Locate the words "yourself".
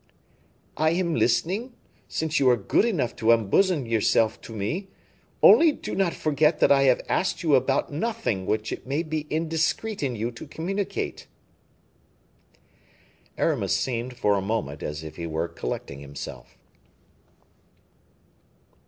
3.85-4.41